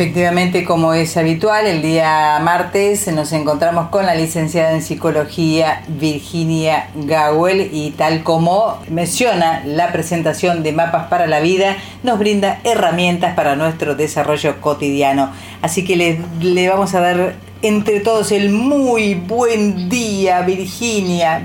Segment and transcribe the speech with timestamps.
[0.00, 6.88] Efectivamente, como es habitual, el día martes nos encontramos con la licenciada en psicología Virginia
[6.94, 13.34] Gawel y tal como menciona la presentación de Mapas para la Vida, nos brinda herramientas
[13.34, 15.32] para nuestro desarrollo cotidiano.
[15.62, 21.44] Así que le, le vamos a dar entre todos el muy buen día, Virginia.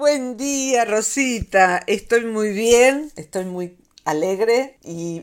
[0.00, 1.80] Buen día, Rosita.
[1.86, 5.22] Estoy muy bien, estoy muy alegre y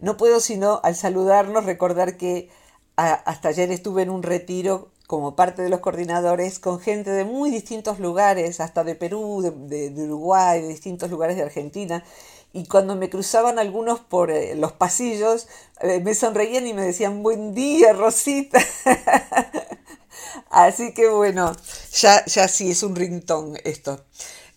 [0.00, 2.50] no puedo sino al saludarnos recordar que
[2.96, 7.50] hasta ayer estuve en un retiro como parte de los coordinadores con gente de muy
[7.50, 12.04] distintos lugares, hasta de Perú, de, Uruguay, de distintos lugares de Argentina.
[12.52, 15.46] Y cuando me cruzaban algunos por eh, los pasillos,
[15.80, 18.58] eh, me sonreían y me decían, buen día, Rosita.
[20.50, 21.54] Así que bueno,
[21.92, 24.04] ya, ya sí es un ringtone esto.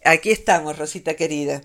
[0.04, 1.62] Aquí estamos, Rosita querida.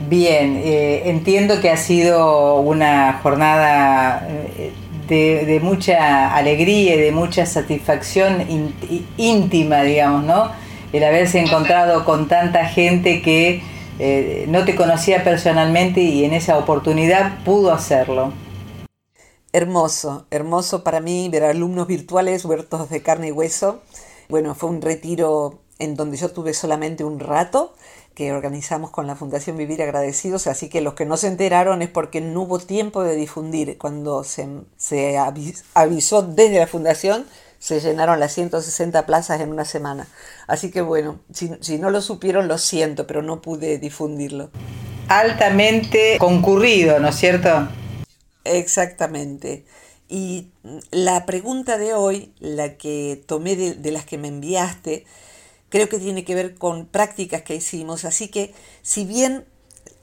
[0.00, 4.72] Bien, eh, entiendo que ha sido una jornada eh,
[5.08, 8.70] de, mucha alegría y de mucha satisfacción
[9.16, 10.50] íntima, digamos, ¿no?
[10.92, 13.62] El haberse encontrado con tanta gente que
[13.98, 18.32] eh, no te conocía personalmente y en esa oportunidad pudo hacerlo.
[19.52, 23.82] Hermoso, hermoso para mí ver alumnos virtuales huertos de carne y hueso.
[24.28, 27.74] Bueno, fue un retiro en donde yo tuve solamente un rato
[28.14, 31.88] que organizamos con la Fundación Vivir Agradecidos, así que los que no se enteraron es
[31.88, 33.78] porque no hubo tiempo de difundir.
[33.78, 35.18] Cuando se, se
[35.74, 37.26] avisó desde la Fundación,
[37.58, 40.08] se llenaron las 160 plazas en una semana.
[40.48, 44.50] Así que bueno, si, si no lo supieron, lo siento, pero no pude difundirlo.
[45.08, 47.68] Altamente concurrido, ¿no es cierto?
[48.44, 49.64] Exactamente.
[50.08, 50.48] Y
[50.90, 55.06] la pregunta de hoy, la que tomé de, de las que me enviaste,
[55.72, 58.04] creo que tiene que ver con prácticas que hicimos.
[58.04, 58.52] Así que
[58.82, 59.46] si bien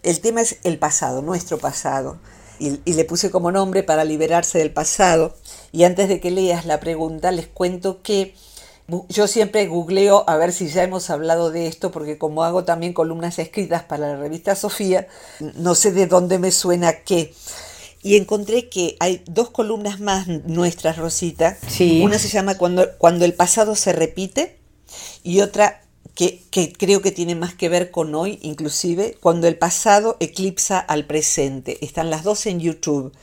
[0.02, 2.18] el tema es el pasado, nuestro pasado,
[2.57, 5.38] y, le puse como nombre para liberarse del pasado,
[5.72, 8.34] y antes de que leas la pregunta, les cuento que
[9.09, 12.91] yo siempre googleo a ver si ya hemos hablado de esto, porque como hago también
[12.91, 15.07] columnas escritas para la revista Sofía,
[15.40, 17.31] no sé de dónde me suena qué.
[18.01, 21.57] Y encontré que hay dos columnas más nuestras, Rosita.
[21.68, 22.01] Sí.
[22.03, 24.59] Una se llama Cuando, cuando el pasado se repite
[25.23, 25.81] y otra
[26.51, 31.05] que, creo que tiene más que ver con hoy, inclusive, cuando el pasado eclipsa al
[31.05, 31.83] presente.
[31.83, 33.13] Están las dos en YouTube.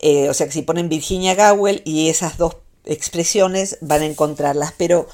[0.00, 4.74] Eh, o sea que si ponen Virginia Gowell y esas dos expresiones van a encontrarlas.
[4.76, 5.06] Pero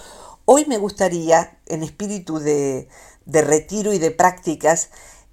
[0.47, 2.89] hoy me gustaría, en espíritu de,
[3.27, 4.89] retiro y de prácticas,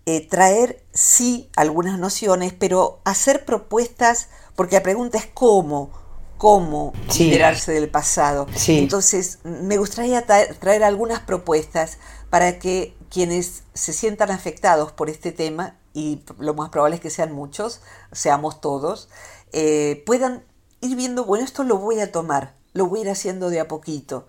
[0.06, 5.92] eh, traer sí algunas nociones, pero hacer propuestas, porque la pregunta es cómo
[6.38, 8.48] cómo liberarse del pasado.
[8.68, 11.98] Entonces, me gustaría traer, algunas propuestas
[12.30, 17.10] para que quienes se sientan afectados por este tema, y lo más probable es que
[17.10, 17.82] sean muchos,
[18.12, 19.10] seamos todos,
[19.52, 20.44] eh, puedan
[20.82, 23.68] ir viendo, bueno, esto lo voy a tomar, lo voy a ir haciendo de a
[23.68, 24.28] poquito,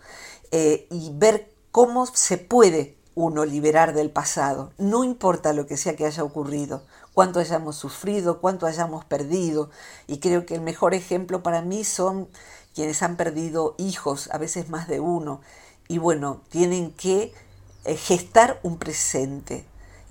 [0.51, 5.97] eh, y ver cómo se puede uno liberar del pasado, no importa lo que sea
[5.97, 6.85] que haya ocurrido,
[7.19, 9.71] cuánto hayamos sufrido, cuánto hayamos perdido.
[10.07, 12.29] Y creo que el mejor ejemplo para mí son
[12.77, 15.41] quienes han perdido hijos, a veces más de uno.
[15.89, 17.35] Y bueno, tienen que
[17.85, 19.67] eh, gestar un presente.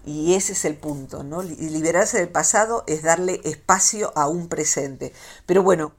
[0.06, 1.42] Y ese es el punto, ¿no?
[1.44, 5.14] Liberarse del pasado es darle espacio a un presente.
[5.46, 5.94] Pero bueno,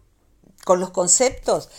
[0.66, 1.70] con los conceptos,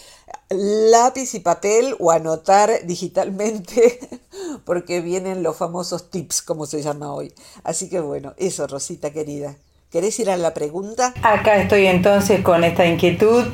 [0.49, 3.99] lápiz y papel o anotar digitalmente,
[4.65, 7.33] porque vienen los famosos tips, como se llama hoy.
[7.63, 9.55] Así que bueno, eso, Rosita querida.
[9.91, 11.13] ¿Querés ir a la pregunta?
[11.23, 13.45] Acá estoy entonces con esta inquietud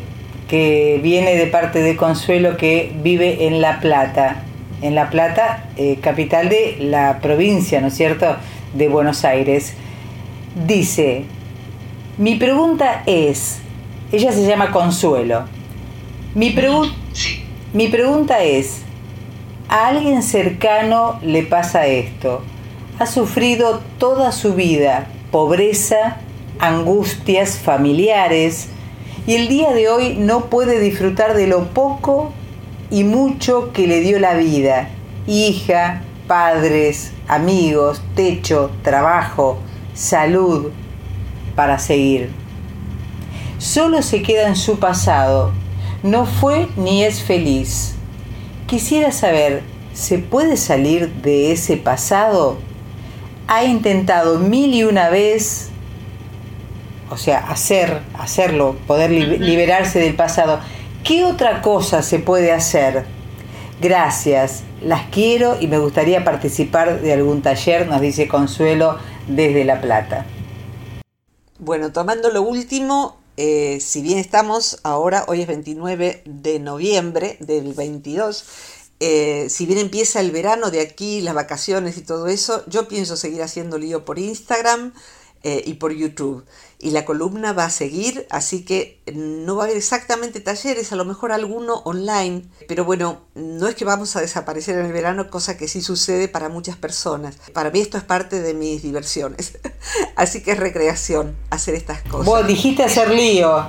[0.50, 4.44] que viene de parte de Consuelo que vive en La Plata.
[4.82, 8.36] En La Plata, eh, capital de la provincia, ¿no es cierto?,
[8.74, 9.74] de Buenos Aires.
[10.68, 11.26] Dice,
[12.18, 13.60] mi pregunta es,
[14.12, 15.46] ella se llama Consuelo,
[16.36, 16.56] mi,
[17.74, 18.82] mi pregunta es,
[19.68, 22.44] ¿a alguien cercano le pasa esto?
[23.00, 26.16] Ha sufrido toda su vida pobreza,
[26.60, 28.70] angustias familiares
[29.28, 32.32] y el día de hoy no puede disfrutar de lo poco
[32.90, 34.88] y mucho que le dio la vida.
[35.28, 39.58] Hija, padres, amigos, techo, trabajo,
[39.94, 40.72] salud.
[41.54, 42.30] para seguir.
[43.58, 45.52] Solo se queda en su pasado.
[46.06, 47.96] No fue ni es feliz.
[48.68, 49.64] Quisiera saber,
[49.96, 52.60] ¿se puede salir de ese pasado?
[53.48, 55.70] Ha intentado mil y una vez,
[57.10, 60.60] o sea, hacer, hacerlo, poder liberarse del pasado.
[61.04, 63.06] ¿Qué otra cosa se puede hacer?
[63.82, 69.82] Gracias, las quiero y me gustaría participar de algún taller, nos dice Consuelo desde La
[69.82, 70.28] Plata.
[71.58, 77.74] Bueno, tomando lo último, eh, si bien estamos ahora, hoy es 29 de noviembre del
[77.74, 78.46] 22,
[79.02, 83.18] eh, si bien empieza el verano de aquí, las vacaciones y todo eso, yo pienso
[83.18, 84.94] seguir haciendo lío por Instagram
[85.44, 86.46] eh, y por YouTube
[86.80, 90.96] y la columna va a seguir, así que no va a haber exactamente talleres, a
[90.96, 95.30] lo mejor alguno online, pero bueno, no es que vamos a desaparecer en el verano,
[95.30, 97.38] cosa que sí sucede para muchas personas.
[97.54, 99.58] Para mí esto es parte de mis diversiones,
[100.16, 102.26] así que es recreación hacer estas cosas.
[102.26, 103.68] Vos dijiste hacer lío.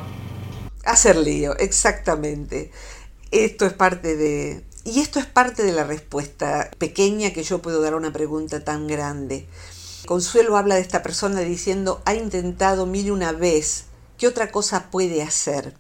[0.85, 2.71] Hacer lío, exactamente.
[3.31, 4.65] Esto es parte de...
[4.85, 8.63] Y esto es parte de la respuesta pequeña que yo puedo dar a una pregunta
[8.63, 9.49] tan grande.
[10.07, 13.85] Consuelo habla de esta persona diciendo, ha intentado mil una vez,
[14.17, 15.75] ¿qué otra cosa puede hacer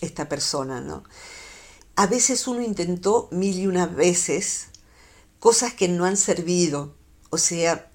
[0.00, 0.80] esta persona?
[0.80, 1.04] ¿no?
[1.96, 4.68] A veces uno intentó mil y una veces
[5.38, 6.94] cosas que no han servido,
[7.30, 7.90] o sea,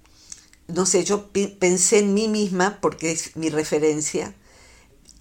[0.68, 4.36] no sé, yo pensé en mí misma, porque es mi referencia,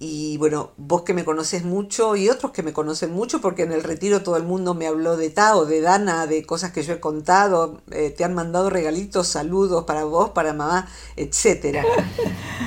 [0.00, 3.72] y bueno, vos que me conoces mucho y otros que me conocen mucho, porque en
[3.72, 6.92] el retiro todo el mundo me habló de Tao, de Dana, de cosas que yo
[6.92, 11.84] he contado, eh, te han mandado regalitos, saludos para vos, para mamá, etc.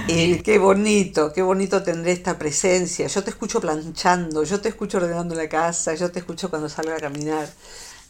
[0.08, 3.08] Eh, qué bonito, qué bonito tendré esta presencia.
[3.08, 6.92] Yo te escucho planchando, yo te escucho ordenando la casa, yo te escucho cuando salgo
[6.94, 7.48] a caminar,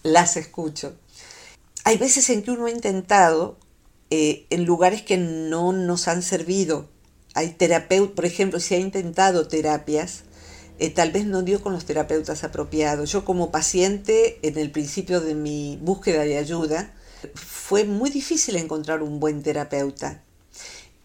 [0.01, 0.93] las escucho.
[1.83, 3.57] Hay veces en que uno ha intentado
[4.09, 6.87] eh, en lugares que no nos han servido
[7.33, 10.23] hay terapeutas, por ejemplo, si ha intentado terapias,
[10.79, 13.11] eh, tal vez no dio con los terapeutas apropiados.
[13.11, 16.93] Yo como paciente, en el principio de mi búsqueda de ayuda,
[17.35, 20.23] fue muy difícil encontrar un buen terapeuta.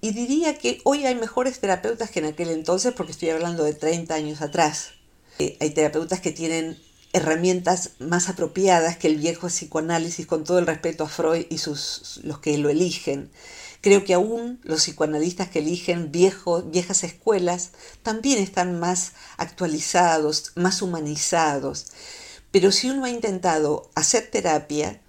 [0.00, 3.74] Y diría que hoy hay mejores terapeutas que en aquel entonces, porque estoy hablando de
[3.74, 4.90] 30 años atrás.
[5.38, 6.78] Eh, hay terapeutas que tienen
[7.12, 12.20] herramientas más apropiadas que el viejo psicoanálisis, con todo el respeto a Freud y sus,
[12.24, 13.30] los que lo eligen.
[13.86, 17.70] Creo que aún los psicoanalistas que eligen viejos, viejas escuelas
[18.02, 21.86] también están más actualizados, más humanizados.
[22.50, 25.00] Pero si uno ha intentado hacer terapia,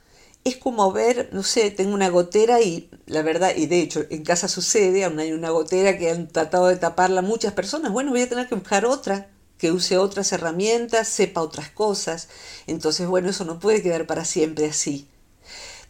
[0.43, 4.23] es como ver, no sé, tengo una gotera y la verdad, y de hecho en
[4.23, 8.21] casa sucede, aún hay una gotera que han tratado de taparla muchas personas, bueno, voy
[8.21, 12.29] a tener que buscar otra, que use otras herramientas, sepa otras cosas.
[12.67, 15.07] Entonces, bueno, eso no puede quedar para siempre así.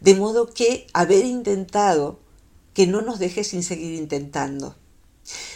[0.00, 2.26] De modo que haber intentado
[2.78, 4.76] que no nos deje sin seguir intentando.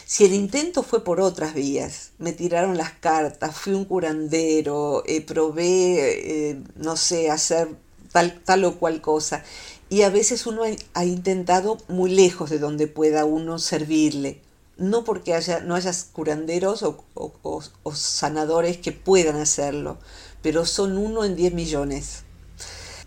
[0.04, 5.20] Si el intento fue por otras vías, me tiraron las cartas, fui un curandero, eh,
[5.20, 7.68] probé, eh, no sé, hacer
[8.10, 9.44] tal, tal o cual cosa,
[9.88, 10.62] y a veces uno
[10.94, 14.40] ha, intentado muy lejos de donde pueda uno servirle,
[14.76, 19.96] no porque haya, no haya curanderos o sanadores que puedan hacerlo,
[20.42, 22.24] pero son uno en diez millones.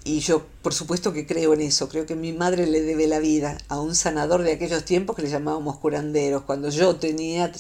[0.08, 3.18] Y yo, por supuesto que creo en eso, creo que mi madre le debe la
[3.18, 7.52] vida a un sanador de aquellos tiempos que le llamábamos curanderos, cuando yo tenía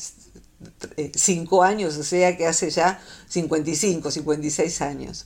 [0.95, 5.25] eh, cinco años, o sea que hace ya 55, 56 años.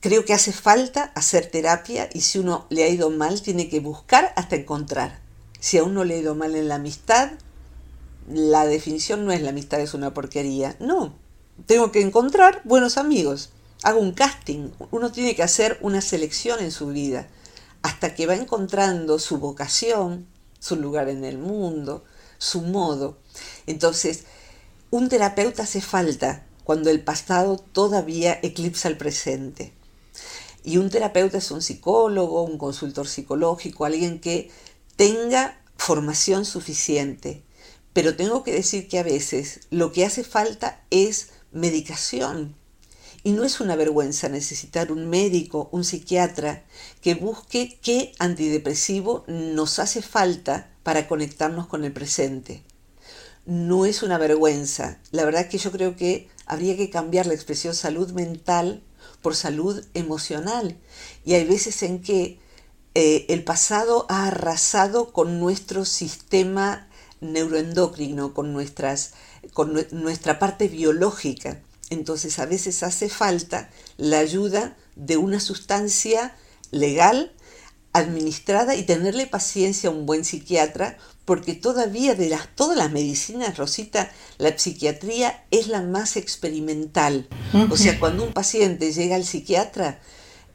[0.00, 3.80] Creo que hace falta hacer terapia y si uno le ha ido mal, tiene que
[3.80, 5.22] buscar hasta encontrar.
[5.58, 7.30] Si a uno le ha ido mal en la amistad,
[8.28, 11.14] la definición no es la amistad es una porquería, no.
[11.64, 13.48] Tengo que encontrar buenos amigos
[13.84, 17.28] haga un casting, uno tiene que hacer una selección en su vida,
[17.82, 20.26] hasta que va encontrando su vocación,
[20.58, 22.02] su lugar en el mundo,
[22.38, 23.18] su modo.
[23.66, 24.24] Entonces,
[24.90, 29.74] un terapeuta hace falta cuando el pasado todavía eclipsa el presente.
[30.62, 34.50] Y un terapeuta es un psicólogo, un consultor psicológico, alguien que
[34.96, 37.44] tenga formación suficiente.
[37.92, 42.56] Pero tengo que decir que a veces lo que hace falta es medicación,
[43.24, 46.62] y no es una vergüenza necesitar un médico, un psiquiatra,
[47.00, 52.62] que busque qué antidepresivo nos hace falta para conectarnos con el presente.
[53.46, 54.98] No es una vergüenza.
[55.10, 58.82] La verdad que yo creo que habría que cambiar la expresión salud mental
[59.22, 60.76] por salud emocional.
[61.24, 62.38] Y hay veces en que
[62.94, 66.88] eh, el pasado ha arrasado con nuestro sistema
[67.22, 69.14] neuroendocrino, con, nuestras,
[69.54, 71.62] con nuestra parte biológica.
[71.94, 76.36] Entonces a veces hace falta la ayuda de una sustancia
[76.70, 77.32] legal
[77.94, 83.56] administrada y tenerle paciencia a un buen psiquiatra, porque todavía de las, todas las medicinas,
[83.56, 87.28] Rosita, la psiquiatría es la más experimental.
[87.70, 90.00] O sea, cuando un paciente llega al psiquiatra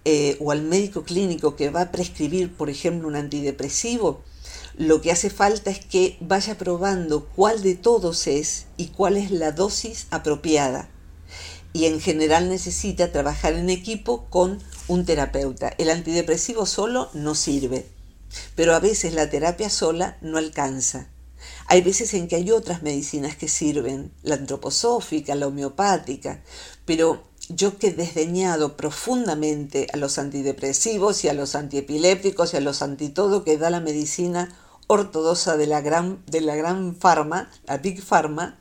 [0.03, 4.21] eh, o al médico clínico que va a prescribir, por ejemplo, un antidepresivo,
[4.77, 9.31] lo que hace falta es que vaya probando cuál de todos es y cuál es
[9.31, 10.89] la dosis apropiada.
[11.73, 15.73] Y en general necesita trabajar en equipo con un terapeuta.
[15.77, 17.85] El antidepresivo solo no sirve,
[18.55, 21.07] pero a veces la terapia sola no alcanza.
[21.67, 26.41] Hay veces en que hay otras medicinas que sirven, la antroposófica, la homeopática,
[26.85, 32.61] pero yo que he desdeñado profundamente a los antidepresivos y a los antiepilépticos y a
[32.61, 34.53] los antitodo que da la medicina
[34.87, 38.59] ortodoxa de la gran, de la gran pharma, la Big Pharma,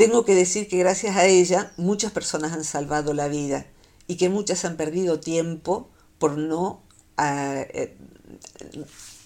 [0.00, 3.66] tengo que decir que gracias a ella muchas personas han salvado la vida
[4.06, 6.82] y que muchas han perdido tiempo por no
[7.18, 7.98] ah, eh,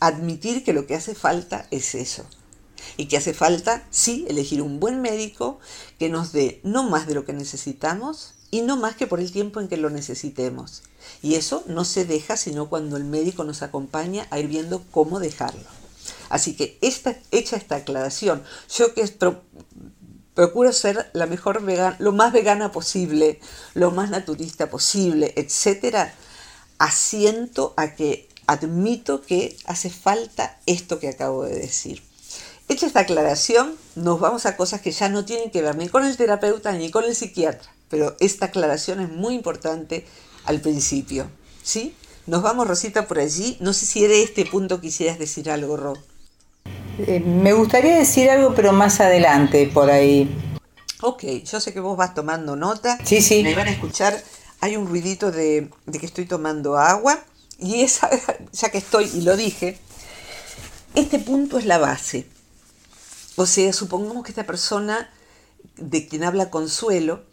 [0.00, 2.26] admitir que lo que hace falta es eso.
[2.96, 5.60] Y que hace falta, sí, elegir un buen médico
[6.00, 9.30] que nos dé no más de lo que necesitamos y no más que por el
[9.30, 10.82] tiempo en que lo necesitemos.
[11.22, 15.20] Y eso no se deja sino cuando el médico nos acompaña a ir viendo cómo
[15.20, 15.68] dejarlo.
[16.30, 18.42] Así que esta, hecha esta aclaración,
[18.76, 19.02] yo que
[20.34, 23.40] procuro ser la mejor vegana, lo más vegana posible,
[23.74, 26.12] lo más naturista posible, etcétera,
[26.78, 32.02] asiento a que admito que hace falta esto que acabo de decir.
[32.68, 36.04] Hecha esta aclaración, nos vamos a cosas que ya no tienen que ver ni con
[36.04, 40.06] el terapeuta ni con el psiquiatra, pero esta aclaración es muy importante
[40.44, 41.28] al principio.
[41.62, 41.94] ¿Sí?
[42.26, 43.56] Nos vamos, Rosita, por allí.
[43.60, 45.94] No sé si de este punto quisieras decir algo, Ro.
[46.98, 50.30] Eh, me gustaría decir algo, pero más adelante, por ahí.
[51.00, 52.98] Ok, yo sé que vos vas tomando nota.
[53.04, 53.42] Sí, sí.
[53.42, 54.22] Me van a escuchar.
[54.60, 57.18] Hay un ruidito de, de que estoy tomando agua.
[57.58, 58.10] Y esa,
[58.52, 59.78] ya que estoy, y lo dije,
[60.94, 62.26] este punto es la base.
[63.36, 65.10] O sea, supongamos que esta persona
[65.76, 67.24] de quien habla Consuelo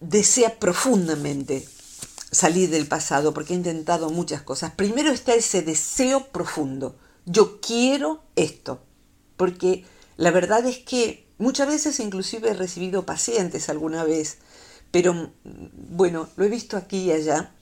[0.00, 1.66] desea profundamente
[2.30, 4.72] salir del pasado porque ha intentado muchas cosas.
[4.72, 6.96] Primero está ese deseo profundo.
[7.26, 8.80] Yo quiero esto.
[9.36, 9.84] Porque
[10.16, 14.38] la verdad es que muchas veces inclusive he recibido pacientes alguna vez,
[14.90, 17.52] pero bueno, lo he visto aquí y allá.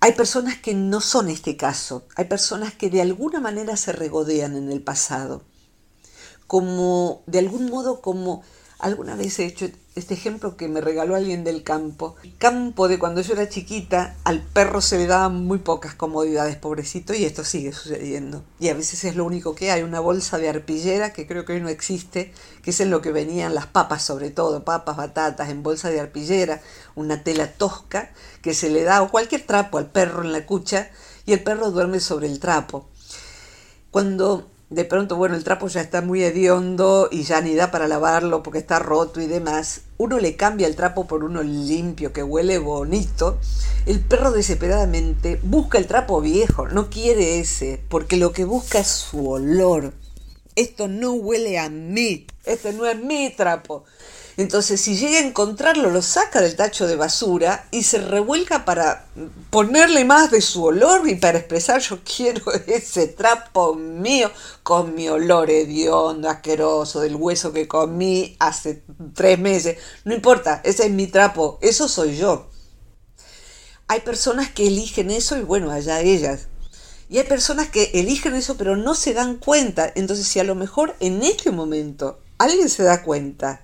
[0.00, 4.54] Hay personas que no son este caso, hay personas que de alguna manera se regodean
[4.54, 5.42] en el pasado,
[6.46, 8.42] como de algún modo como
[8.78, 12.16] alguna vez he hecho este ejemplo que me regaló alguien del campo.
[12.24, 16.56] El campo de cuando yo era chiquita, al perro se le daban muy pocas comodidades,
[16.56, 18.42] pobrecito, y esto sigue sucediendo.
[18.58, 21.52] Y a veces es lo único que hay, una bolsa de arpillera que creo que
[21.52, 22.32] hoy no existe,
[22.62, 26.00] que es en lo que venían las papas sobre todo, papas, batatas, en bolsa de
[26.00, 26.60] arpillera,
[26.96, 28.10] una tela tosca
[28.42, 30.90] que se le da o cualquier trapo al perro en la cucha
[31.24, 32.88] y el perro duerme sobre el trapo.
[33.92, 37.86] Cuando de pronto, bueno, el trapo ya está muy hediondo y ya ni da para
[37.86, 42.22] lavarlo porque está roto y demás, uno le cambia el trapo por uno limpio que
[42.22, 43.38] huele bonito,
[43.86, 48.88] el perro desesperadamente busca el trapo viejo, no quiere ese, porque lo que busca es
[48.88, 49.92] su olor.
[50.56, 53.84] Esto no huele a mí, este no es mi trapo.
[54.36, 59.06] Entonces, si llega a encontrarlo, lo saca del tacho de basura y se revuelca para
[59.50, 64.30] ponerle más de su olor y para expresar yo quiero ese trapo mío
[64.64, 68.82] con mi olor hediondo, asqueroso, del hueso que comí hace
[69.14, 69.78] tres meses.
[70.04, 72.50] No importa, ese es mi trapo, eso soy yo.
[73.86, 76.48] Hay personas que eligen eso y bueno, allá ellas.
[77.08, 79.92] Y hay personas que eligen eso pero no se dan cuenta.
[79.94, 83.63] Entonces, si a lo mejor en este momento alguien se da cuenta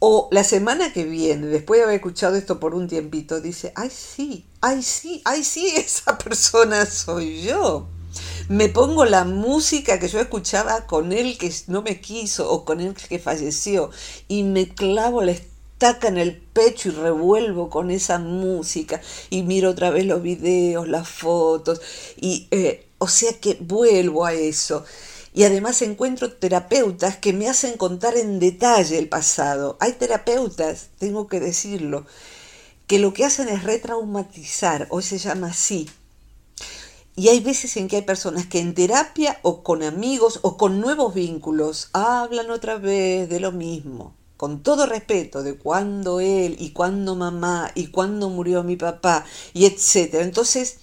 [0.00, 3.90] o la semana que viene, después de haber escuchado esto por un tiempito, dice, ay
[3.90, 7.88] sí, ay sí, ay sí, esa persona soy yo.
[8.48, 12.80] Me pongo la música que yo escuchaba con él que no me quiso o con
[12.80, 13.90] él que falleció
[14.26, 19.70] y me clavo la estaca en el pecho y revuelvo con esa música y miro
[19.70, 21.80] otra vez los videos, las fotos
[22.16, 24.84] y eh, o sea que vuelvo a eso
[25.32, 29.76] y además encuentro terapeutas que me hacen contar en detalle el pasado.
[29.80, 32.06] Hay terapeutas, tengo que decirlo,
[32.86, 35.88] que lo que hacen es retraumatizar, hoy se llama así.
[37.14, 40.80] Y hay veces en que hay personas que en terapia o con amigos o con
[40.80, 46.70] nuevos vínculos hablan otra vez de lo mismo, con todo respeto de cuándo él y
[46.70, 50.22] cuándo mamá y cuándo murió mi papá y etcétera.
[50.22, 50.78] Entonces,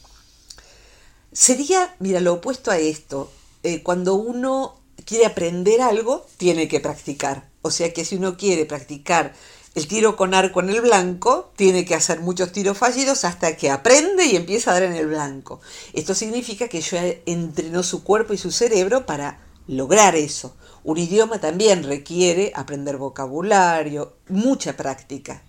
[1.32, 3.32] sería, mira, lo opuesto a esto,
[3.66, 7.50] eh, cuando uno quiere aprender algo, tiene que practicar.
[7.62, 9.34] O sea que si uno quiere practicar
[9.74, 13.70] el tiro con arco en el blanco tiene que hacer muchos tiros fallidos hasta que
[13.70, 15.60] aprende y empieza a dar en el blanco.
[15.92, 20.56] Esto significa que ya entrenó su cuerpo y su cerebro para lograr eso.
[20.84, 25.44] Un idioma también requiere aprender vocabulario, mucha práctica.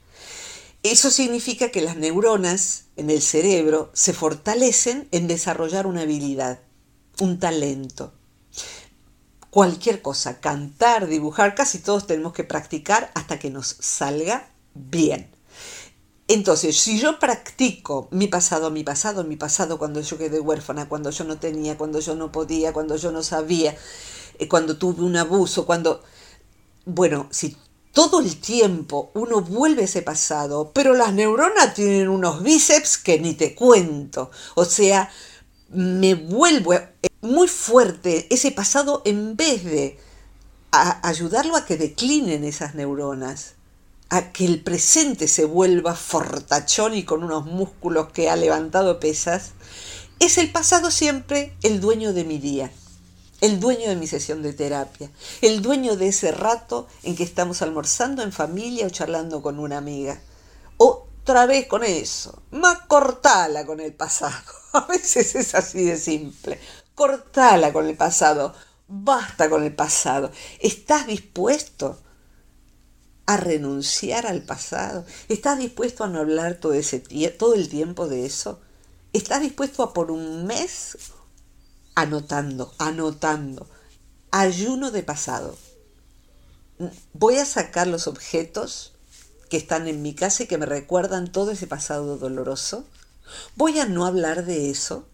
[0.83, 6.61] Eso significa que las neuronas en el cerebro se fortalecen en desarrollar una habilidad,
[7.21, 8.13] un talento
[9.57, 15.31] cualquier cosa, cantar, dibujar, casi todos tenemos que practicar hasta que nos salga bien.
[16.29, 21.09] Entonces, si yo practico mi pasado, mi pasado, mi pasado, cuando yo quedé huérfana, cuando
[21.09, 23.75] yo no tenía, cuando yo no podía, cuando yo no sabía,
[24.39, 26.03] eh, cuando tuve un abuso, cuando...
[26.85, 27.57] Bueno, si
[27.93, 33.19] todo el tiempo uno vuelve a ese pasado, pero las neuronas tienen unos bíceps que
[33.19, 34.31] ni te cuento.
[34.55, 35.11] O sea,
[35.69, 36.75] me vuelvo
[37.21, 39.99] muy fuerte ese pasado en vez de
[40.71, 43.55] ayudarlo a que declinen esas neuronas,
[44.09, 49.53] a que el presente se vuelva fortachón y con unos músculos que ha levantado pesas,
[50.21, 52.71] es el pasado siempre el dueño de mi día,
[53.41, 55.11] el dueño de mi sesión de terapia,
[55.43, 59.79] el dueño de ese rato en que estamos almorzando en familia o charlando con una
[59.79, 60.21] amiga.
[61.27, 64.45] Otra vez con eso, más cortala con el pasado.
[64.75, 66.61] A veces es así de simple.
[66.95, 68.55] Cortala con el pasado.
[68.87, 70.31] Basta con el pasado.
[70.61, 71.99] ¿Estás dispuesto
[73.27, 75.05] a renunciar al pasado?
[75.29, 78.61] ¿Estás dispuesto a no hablar todo, ese todo el tiempo de eso?
[79.13, 80.97] ¿Estás dispuesto a por un mes
[81.97, 83.69] anotando, anotando?
[84.31, 85.59] Ayuno de pasado.
[87.15, 88.96] Voy a sacar los objetos
[89.49, 92.85] que están en mi casa y que me recuerdan todo ese pasado doloroso.
[93.57, 95.07] Voy a no hablar de eso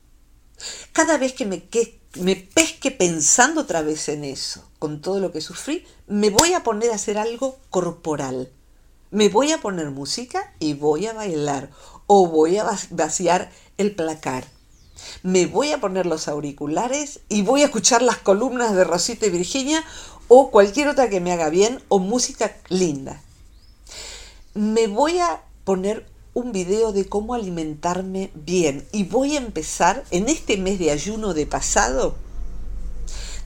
[0.93, 5.85] cada vez que me, pesque pensando otra vez en eso, con todo lo que sufrí,
[6.07, 8.51] me voy a poner a hacer algo corporal.
[9.11, 11.71] Me voy a poner música y voy a bailar
[12.07, 14.45] o voy a vaciar el placar.
[15.23, 19.31] Me voy a poner los auriculares y voy a escuchar las columnas de Rosita y
[19.31, 19.85] Virginia
[20.29, 23.21] o cualquier otra que me haga bien o música linda.
[24.55, 30.29] Me voy a poner un video de cómo alimentarme bien y voy a empezar en
[30.29, 32.17] este mes de ayuno de pasado,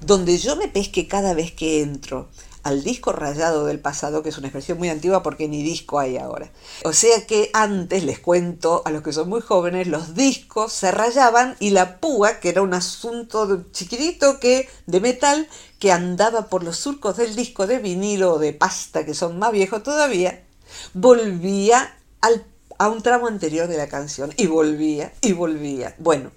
[0.00, 2.28] donde yo me pesque cada vez que entro
[2.64, 6.16] al disco rayado del pasado, que es una expresión muy antigua porque ni disco hay
[6.16, 6.50] ahora.
[6.84, 10.90] O sea que antes, les cuento a los que son muy jóvenes, los discos se
[10.90, 16.64] rayaban y la púa, que era un asunto chiquitito que, de metal, que andaba por
[16.64, 20.45] los surcos del disco de vinilo o de pasta, que son más viejos todavía,
[20.94, 22.44] volvía al
[22.78, 25.94] a un tramo anterior de la canción y volvía y volvía.
[25.98, 26.30] Bueno,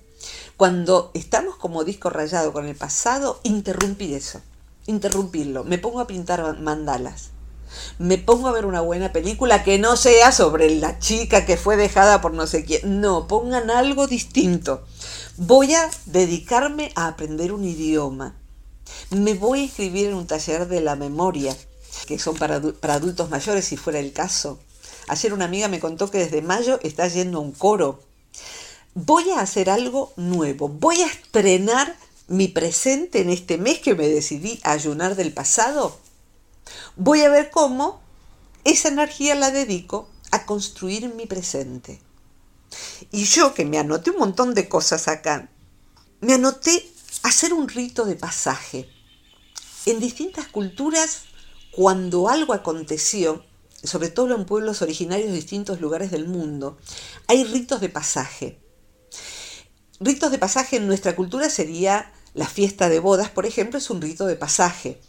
[0.58, 4.42] cuando estamos como disco rayado con el pasado, interrumpir eso,
[4.86, 5.64] interrumpirlo.
[5.64, 7.32] Me pongo a pintar mandalas.
[8.00, 11.78] Me pongo a ver una buena película que no sea sobre la chica que fue
[11.78, 13.00] dejada por no sé quién.
[13.00, 14.84] No, pongan algo distinto.
[15.38, 18.36] Voy a dedicarme a aprender un idioma.
[19.12, 21.56] Me voy a inscribir en un taller de la memoria,
[22.08, 24.60] que son para, para adultos mayores si fuera el caso
[25.10, 28.00] Ayer una amiga me contó que desde mayo está yendo a un coro.
[28.94, 30.70] Voy a hacer algo nuevo.
[30.70, 31.98] Voy a estrenar
[32.28, 35.98] mi presente en este mes que me decidí a ayunar del pasado.
[36.96, 38.02] Voy a ver cómo
[38.66, 42.00] esa energía la dedico a construir mi presente.
[43.12, 45.50] Y yo que me anoté un montón de cosas acá,
[46.22, 46.88] me anoté
[47.24, 48.88] hacer un rito de pasaje.
[49.88, 51.24] En distintas culturas,
[51.72, 53.44] cuando algo aconteció,
[53.84, 56.78] sobre todo en pueblos originarios de distintos lugares del mundo,
[57.28, 58.60] hay ritos de pasaje.
[60.00, 64.02] Ritos de pasaje en nuestra cultura sería la fiesta de bodas, por ejemplo, es un
[64.02, 65.02] rito de pasaje.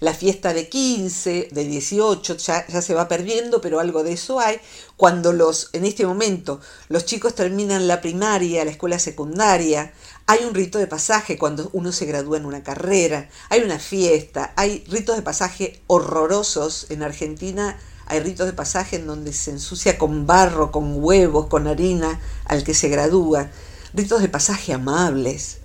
[0.00, 4.38] La fiesta de 15, de 18, ya, ya, se va perdiendo, pero algo de eso
[4.38, 4.60] hay.
[4.96, 9.92] Cuando los, en este momento, los chicos terminan la primaria, la escuela secundaria,
[10.30, 14.52] hay un rito de pasaje cuando uno se gradúa en una carrera, hay una fiesta,
[14.56, 16.86] hay ritos de pasaje horrorosos.
[16.90, 21.66] En Argentina hay ritos de pasaje en donde se ensucia con barro, con huevos, con
[21.66, 23.48] harina al que se gradúa.
[23.94, 25.60] Ritos de pasaje amables.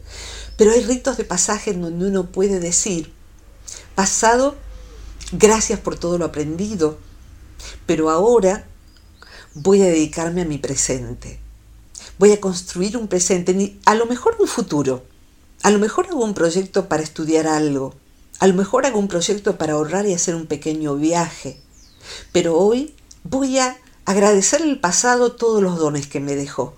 [0.58, 3.12] Pero hay ritos de pasaje en donde uno puede decir,
[3.95, 4.56] pasado,
[5.34, 6.97] gracias por todo lo aprendido,
[7.86, 8.65] pero ahora
[9.56, 11.42] voy a dedicarme a mi presente.
[12.19, 15.04] Voy a construir un presente, a lo mejor un futuro.
[15.62, 17.93] A lo mejor hago un proyecto para estudiar algo.
[18.39, 21.60] A lo mejor hago un proyecto para ahorrar y hacer un pequeño viaje.
[22.32, 26.76] Pero hoy voy a agradecer el pasado todos los dones que me dejó.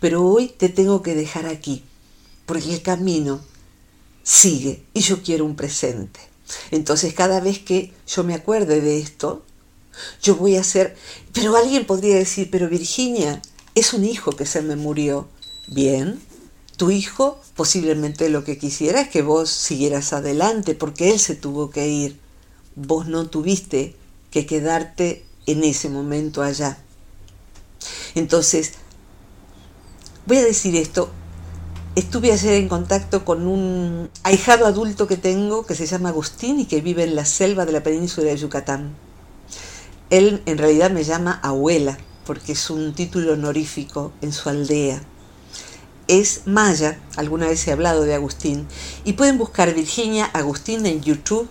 [0.00, 1.84] Pero hoy te tengo que dejar aquí,
[2.46, 3.40] porque el camino
[4.22, 6.20] sigue y yo quiero un presente.
[6.70, 9.44] Entonces cada vez que yo me acuerde de esto,
[10.22, 10.96] Yo voy a ser...
[11.32, 13.40] Pero alguien podría decir, pero Virginia,
[13.74, 15.28] es un hijo que se me murió.
[15.68, 16.20] Bien,
[16.76, 21.70] tu hijo posiblemente lo que quisiera es que vos siguieras adelante porque él se tuvo
[21.70, 22.20] que ir.
[22.74, 23.96] Vos no tuviste
[24.30, 26.78] que quedarte en ese momento allá.
[28.14, 28.72] Entonces,
[30.26, 31.10] voy a decir esto.
[31.94, 36.64] Estuve ayer en contacto con un ahijado adulto que tengo que se llama Agustín y
[36.64, 38.94] que vive en la selva de la península de Yucatán.
[40.08, 45.02] Él en realidad me llama abuela porque es un título honorífico en su aldea.
[46.08, 48.66] Es maya, alguna vez he hablado de Agustín,
[49.04, 51.48] y pueden buscar Virginia Agustín en YouTube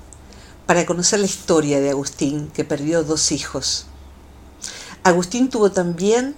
[0.65, 3.87] para conocer la historia de Agustín, que perdió dos hijos.
[5.03, 6.35] Agustín tuvo también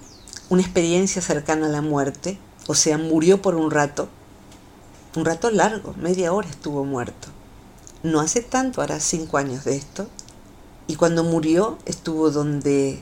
[0.48, 4.08] una experiencia cercana a la muerte, o sea, murió por un rato,
[5.16, 7.28] un rato largo, media hora estuvo muerto.
[8.02, 10.08] No hace tanto, hará cinco años de esto,
[10.86, 13.00] y cuando murió estuvo donde,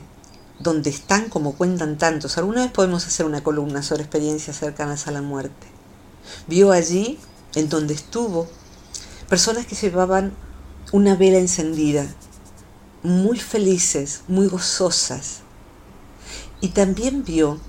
[0.59, 2.37] donde están, como cuentan tantos.
[2.37, 5.67] Alguna vez podemos hacer una columna sobre experiencias cercanas a la muerte.
[6.47, 7.19] Vio allí,
[7.55, 8.47] en donde estuvo,
[9.29, 10.33] personas que llevaban
[10.91, 12.07] una vela encendida,
[13.01, 15.39] muy felices, muy gozosas.
[16.61, 17.59] Y también vio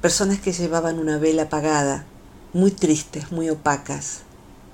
[0.00, 2.06] personas que llevaban una vela apagada,
[2.52, 4.20] muy tristes, muy opacas,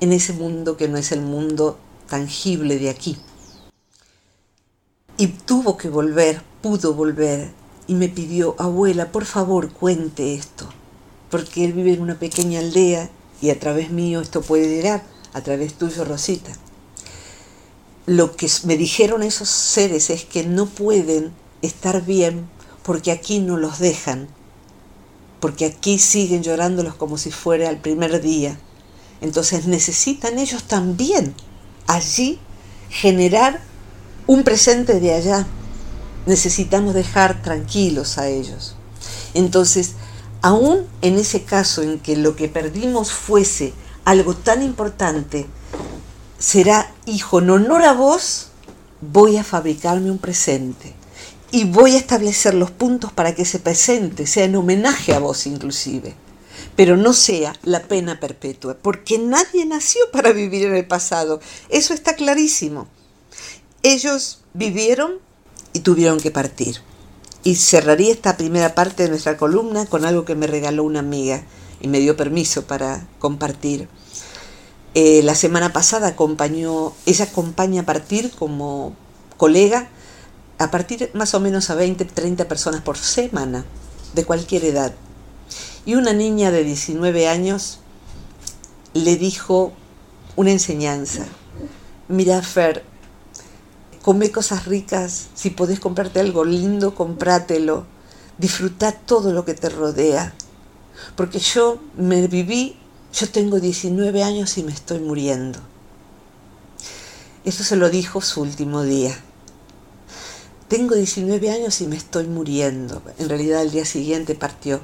[0.00, 1.78] en ese mundo que no es el mundo
[2.08, 3.16] tangible de aquí.
[5.16, 7.52] Y tuvo que volver, pudo volver,
[7.90, 10.68] y me pidió, abuela, por favor, cuente esto,
[11.28, 13.10] porque él vive en una pequeña aldea
[13.42, 16.52] y a través mío esto puede llegar, a través tuyo, Rosita.
[18.06, 22.48] Lo que me dijeron esos seres es que no pueden estar bien
[22.84, 24.28] porque aquí no los dejan,
[25.40, 28.56] porque aquí siguen llorándolos como si fuera el primer día.
[29.20, 31.34] Entonces necesitan ellos también
[31.88, 32.38] allí
[32.88, 33.60] generar
[34.28, 35.48] un presente de allá.
[36.26, 38.74] Necesitamos dejar tranquilos a ellos.
[39.34, 39.92] Entonces,
[40.42, 43.72] aún en ese caso en que lo que perdimos fuese
[44.04, 45.46] algo tan importante,
[46.38, 48.48] será, hijo, en honor a vos,
[49.00, 50.94] voy a fabricarme un presente
[51.52, 55.46] y voy a establecer los puntos para que ese presente sea en homenaje a vos
[55.46, 56.14] inclusive,
[56.76, 61.92] pero no sea la pena perpetua, porque nadie nació para vivir en el pasado, eso
[61.92, 62.86] está clarísimo.
[63.82, 65.18] Ellos vivieron
[65.72, 66.80] y tuvieron que partir.
[67.42, 71.42] Y cerraría esta primera parte de nuestra columna con algo que me regaló una amiga
[71.80, 73.88] y me dio permiso para compartir.
[74.94, 78.94] Eh, la semana pasada acompañó, ella acompaña a partir como
[79.36, 79.88] colega
[80.60, 83.64] a partir más o menos a 20, 30 personas por semana,
[84.12, 84.92] de cualquier edad.
[85.86, 87.80] Y una niña de 19 años
[88.92, 89.72] le dijo
[90.36, 91.24] una enseñanza.
[92.08, 92.84] Mira, Fer,
[94.02, 97.86] come cosas ricas, si podés comprarte algo lindo, comprátelo.
[98.38, 100.34] Disfruta todo lo que te rodea.
[101.16, 102.78] Porque yo me viví,
[103.12, 105.58] yo tengo 19 años y me estoy muriendo.
[107.44, 109.16] Eso se lo dijo su último día
[110.70, 113.02] tengo 19 años y me estoy muriendo.
[113.18, 114.80] En realidad el día siguiente partió.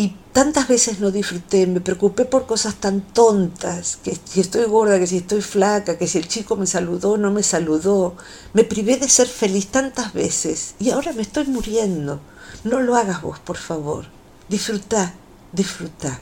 [0.00, 4.98] Y tantas veces no disfruté, me preocupé por cosas tan tontas, que si estoy gorda,
[4.98, 8.16] que si estoy flaca, que si el chico me saludó, no me saludó.
[8.54, 12.18] Me privé de ser feliz tantas veces y ahora me estoy muriendo.
[12.64, 14.06] No lo hagas vos, por favor.
[14.48, 15.12] Disfruta,
[15.52, 16.18] disfruta.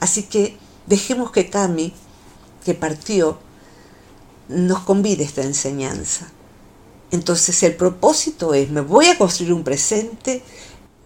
[0.00, 1.94] Así que dejemos que Cami,
[2.66, 3.38] que partió,
[4.48, 6.28] nos convide esta enseñanza.
[7.12, 10.42] Entonces el propósito es, me voy a construir un presente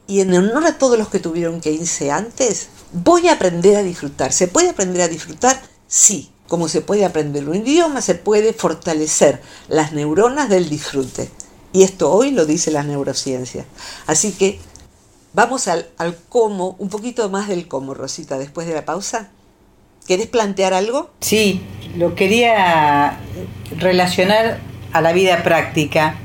[0.08, 3.82] y en honor a todos los que tuvieron que irse antes, voy a aprender a
[3.82, 4.32] disfrutar.
[4.32, 5.60] ¿Se puede aprender a disfrutar?
[5.86, 6.32] Sí.
[6.48, 11.28] Como se puede aprender un idioma, se puede fortalecer las neuronas del disfrute.
[11.74, 13.66] Y esto hoy lo dice la neurociencia.
[14.06, 14.58] Así que
[15.34, 19.28] vamos al, al cómo, un poquito más del cómo, Rosita, después de la pausa.
[20.06, 21.10] ¿Querés plantear algo?
[21.20, 21.60] Sí,
[21.96, 23.20] lo quería
[23.76, 24.58] relacionar
[24.94, 26.16] a la vida práctica,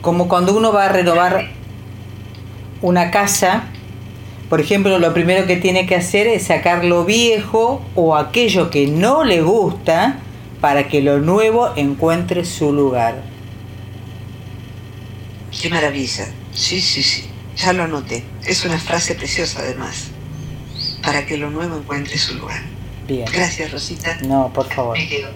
[0.00, 1.59] como cuando uno va a renovar
[2.82, 3.64] una casa,
[4.48, 8.86] por ejemplo, lo primero que tiene que hacer es sacar lo viejo o aquello que
[8.86, 10.18] no le gusta
[10.60, 13.22] para que lo nuevo encuentre su lugar.
[15.60, 16.26] Qué maravilla.
[16.52, 17.24] Sí, sí, sí.
[17.56, 18.24] Ya lo anoté.
[18.44, 20.08] Es una frase preciosa además.
[21.02, 22.62] Para que lo nuevo encuentre su lugar.
[23.06, 23.26] Bien.
[23.32, 24.18] Gracias, Rosita.
[24.22, 24.96] No, por favor.
[24.96, 25.28] Me quedo.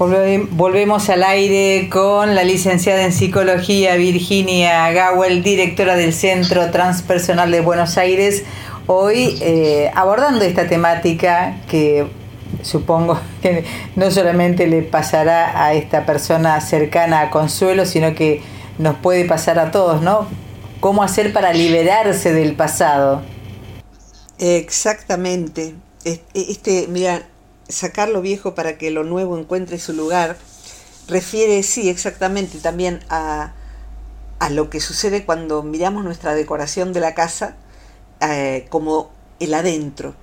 [0.00, 7.60] Volvemos al aire con la licenciada en psicología Virginia Gawel, directora del Centro Transpersonal de
[7.60, 8.44] Buenos Aires,
[8.86, 12.06] hoy eh, abordando esta temática que
[12.62, 18.40] supongo que no solamente le pasará a esta persona cercana a Consuelo, sino que
[18.78, 20.26] nos puede pasar a todos, ¿no?
[20.80, 23.20] ¿Cómo hacer para liberarse del pasado?
[24.38, 25.74] Exactamente.
[26.32, 27.20] Este, mira,
[27.70, 30.36] sacar lo viejo para que lo nuevo encuentre su lugar,
[31.08, 33.52] refiere, sí, exactamente también a,
[34.38, 37.56] a lo que sucede cuando miramos nuestra decoración de la casa
[38.20, 40.14] eh, como el adentro.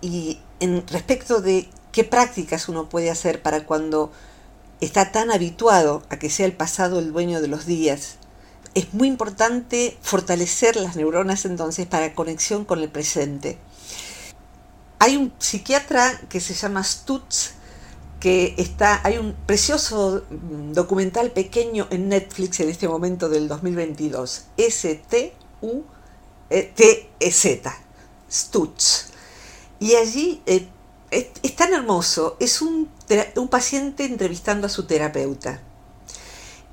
[0.00, 4.12] Y en respecto de qué prácticas uno puede hacer para cuando
[4.80, 8.16] está tan habituado a que sea el pasado el dueño de los días,
[8.74, 13.58] es muy importante fortalecer las neuronas entonces para conexión con el presente.
[15.04, 17.50] Hay un psiquiatra que se llama Stutz,
[18.20, 24.46] que está, hay un precioso mm, documental pequeño en Netflix en este momento del 2022,
[24.56, 25.34] S-T-U-T-E-Z,
[28.32, 29.08] Stutz.
[29.78, 30.66] Y allí eh,
[31.10, 32.88] es, tan hermoso, es un,
[33.36, 35.60] un paciente entrevistando a su terapeuta.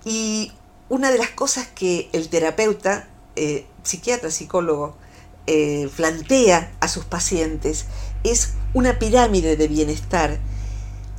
[0.05, 0.53] Y
[0.87, 4.95] una de las cosas que el terapeuta, eh, psiquiatra, psicólogo,
[5.47, 7.87] eh, plantea a sus pacientes
[8.23, 10.39] es una pirámide de bienestar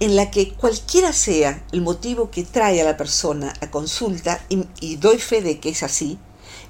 [0.01, 4.97] en la que cualquiera sea el motivo que trae a la persona a consulta, y,
[4.97, 6.19] doy fe de que es así,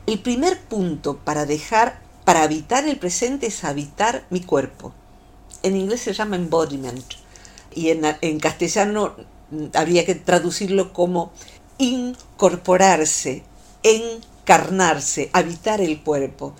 [0.06, 4.92] el primer punto para dejar, para habitar el presente es habitar mi cuerpo.
[5.62, 7.04] En inglés se llama embodiment
[7.74, 9.14] y en, en castellano
[9.50, 11.32] mm, habría que traducirlo como
[11.78, 13.44] incorporarse,
[13.82, 16.54] encarnarse, habitar el cuerpo.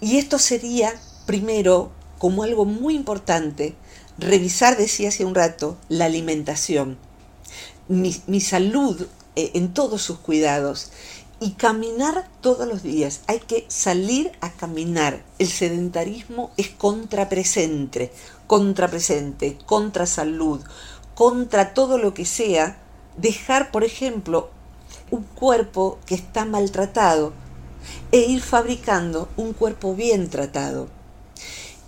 [0.00, 0.94] Y esto sería
[1.26, 1.92] primero
[2.24, 3.74] como algo muy importante
[4.16, 6.96] revisar, decía hace un rato, la alimentación,
[7.86, 9.06] mi, salud
[9.36, 10.90] eh, en todos sus cuidados
[11.38, 13.20] y caminar todos los días.
[13.26, 15.22] Hay que salir a caminar.
[15.38, 18.10] El sedentarismo es contrapresente,
[18.46, 20.62] contrapresente, contra salud,
[21.14, 22.78] contra todo lo que sea.
[23.18, 24.48] Dejar, por ejemplo,
[25.10, 27.34] un cuerpo que está maltratado
[28.12, 30.88] e ir fabricando un cuerpo bien tratado.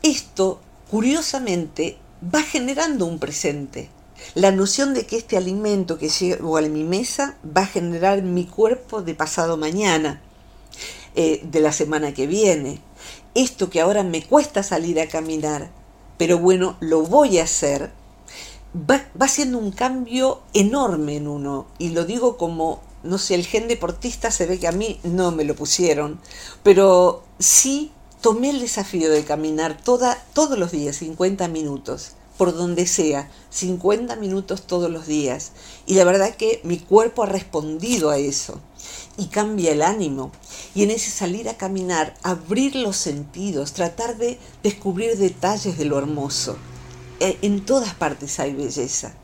[0.07, 1.99] Esto, curiosamente,
[2.33, 3.91] va generando un presente.
[4.35, 8.45] La noción de que este alimento que llevo a mi mesa va a generar mi
[8.47, 10.23] cuerpo de pasado mañana,
[11.17, 12.81] eh, de la semana que viene.
[13.35, 15.73] Esto que ahora me cuesta salir a caminar,
[16.19, 17.91] pero bueno, lo voy a hacer,
[18.89, 21.67] va, va siendo un cambio enorme en uno.
[21.81, 25.33] Y lo digo como, no sé, el gen deportista se ve que a mí no
[25.33, 26.21] me lo pusieron,
[26.63, 27.91] pero sí
[28.27, 34.17] tomé el desafío de caminar toda, todos los días, 50 minutos, por donde sea, 50
[34.17, 35.53] minutos todos los días.
[35.87, 38.59] Y la verdad que mi cuerpo ha respondido a eso
[39.17, 40.33] y cambia el ánimo.
[40.75, 45.97] Y en ese salir a caminar, abrir los sentidos, tratar de descubrir detalles de lo
[45.97, 46.57] hermoso.
[47.21, 49.15] Eh, en todas partes hay belleza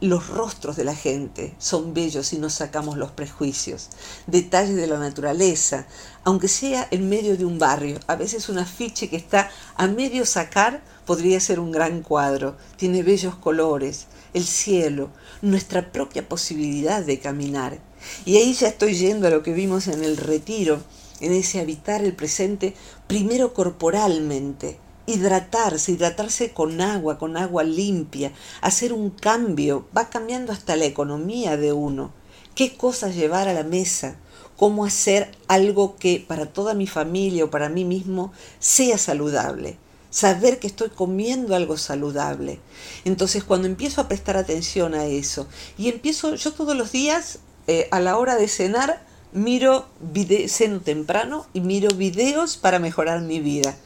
[0.00, 3.90] los rostros de la gente son bellos si nos sacamos los prejuicios,
[4.26, 5.86] detalles de la naturaleza,
[6.24, 7.98] aunque sea en medio de un barrio.
[8.06, 13.02] A veces un afiche que está a medio sacar podría ser un gran cuadro, tiene
[13.02, 15.10] bellos colores, el cielo,
[15.42, 17.78] nuestra propia posibilidad de caminar.
[18.24, 20.80] Y ahí ya estoy yendo a lo que vimos en el retiro,
[21.20, 22.74] en ese habitar el presente,
[23.06, 24.78] primero corporalmente,
[25.10, 31.56] hidratarse, hidratarse con agua, con agua limpia, hacer un cambio, va cambiando hasta la economía
[31.56, 32.12] de uno.
[32.54, 34.16] ¿Qué cosas llevar a la mesa?
[34.56, 39.78] ¿Cómo hacer algo que para toda mi familia o para mí mismo sea saludable?
[40.10, 42.60] Saber que estoy comiendo algo saludable.
[43.04, 45.46] Entonces cuando empiezo a prestar atención a eso
[45.78, 49.86] y empiezo, yo todos los días eh, a la hora de cenar, miro,
[50.48, 53.76] ceno temprano y miro videos para mejorar mi vida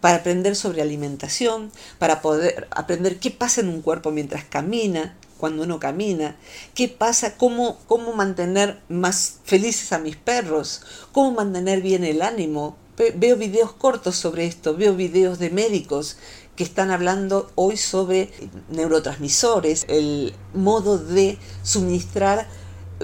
[0.00, 5.62] para aprender sobre alimentación, para poder aprender qué pasa en un cuerpo mientras camina, cuando
[5.62, 6.36] uno camina,
[6.74, 10.82] qué pasa, cómo, cómo mantener más felices a mis perros,
[11.12, 12.76] cómo mantener bien el ánimo.
[13.16, 16.18] Veo videos cortos sobre esto, veo videos de médicos
[16.54, 18.30] que están hablando hoy sobre
[18.68, 22.46] neurotransmisores, el modo de suministrar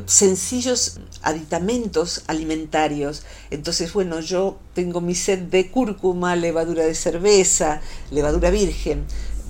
[0.05, 3.25] sencillos aditamentos alimentarios.
[3.51, 7.81] Entonces, bueno, yo tengo mi set de cúrcuma, levadura de cerveza,
[8.11, 9.05] levadura virgen,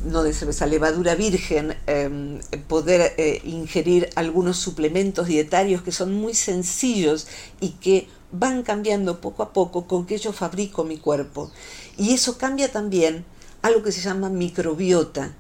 [0.05, 6.35] no de cerveza, levadura virgen, em, poder eh, ingerir algunos suplementos dietarios que son muy
[6.35, 7.27] sencillos
[7.61, 11.51] y que van cambiando poco a poco con que yo fabrico mi cuerpo.
[11.97, 13.25] Y eso cambia también
[13.63, 15.35] algo que se llama microbiota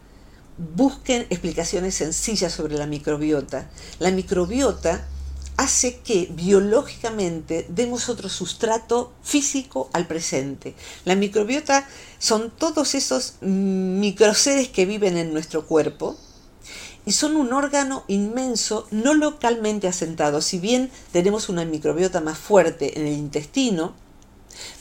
[0.58, 3.70] busquen explicaciones sencillas sobre la microbiota.
[3.98, 5.06] La microbiota
[5.56, 10.74] hace que biológicamente demos otro sustrato físico al presente.
[11.04, 11.88] La microbiota
[12.18, 16.16] son todos esos microseres que viven en nuestro cuerpo
[17.06, 20.42] y son un órgano inmenso no localmente asentado.
[20.42, 23.94] Si bien tenemos una microbiota más fuerte en el intestino,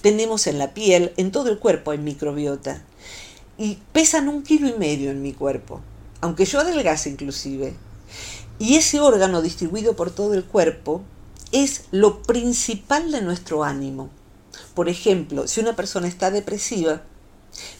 [0.01, 2.83] tenemos en la piel, en todo el cuerpo hay microbiota.
[3.57, 5.81] Y pesan un kilo y medio en mi cuerpo,
[6.21, 7.73] aunque yo adelgace inclusive.
[8.59, 11.01] Y ese órgano distribuido por todo el cuerpo
[11.51, 14.09] es lo principal de nuestro ánimo.
[14.73, 17.03] Por ejemplo, si una persona está depresiva,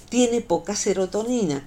[0.10, 1.66] tiene poca serotonina.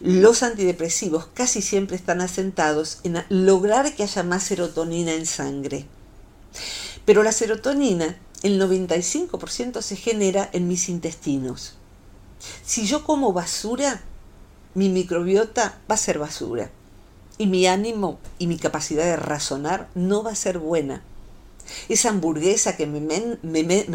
[0.00, 5.86] Los antidepresivos casi siempre están asentados en lograr que haya más serotonina en sangre.
[7.04, 11.76] Pero la serotonina, el 95% se genera en mis intestinos.
[12.64, 14.02] Si yo como basura,
[14.74, 16.70] mi microbiota va a ser basura
[17.38, 21.02] y mi ánimo y mi capacidad de razonar no va a ser buena.
[21.88, 23.00] Esa hamburguesa que me,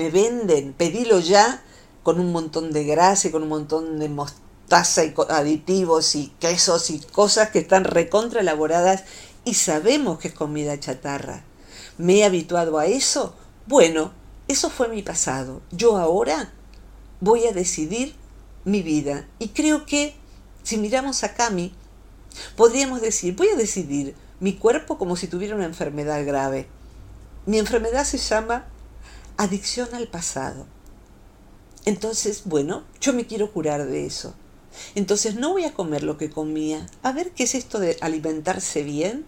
[0.10, 1.63] venden, pedilo ya
[2.04, 6.89] con un montón de grasa y con un montón de mostaza y aditivos y quesos
[6.89, 9.04] y cosas que están recontra elaboradas
[9.45, 11.43] y sabemos que es comida chatarra.
[11.97, 13.36] ¿Me he habituado a eso?
[13.67, 14.12] Bueno,
[14.47, 15.62] eso fue mi pasado.
[15.71, 16.51] Yo ahora
[17.19, 18.15] voy a decidir
[18.65, 19.28] mi vida.
[19.39, 20.15] Y creo que
[20.63, 21.74] si miramos a Cami,
[22.56, 26.67] Podríamos decir, voy a decidir mi cuerpo como si tuviera una enfermedad grave.
[27.45, 28.65] Mi enfermedad se llama
[29.38, 30.65] adicción al pasado.
[31.86, 34.34] Entonces, bueno, yo me quiero curar de eso.
[34.95, 36.86] Entonces no voy a comer lo que comía.
[37.04, 39.26] A ver qué es esto de alimentarse bien.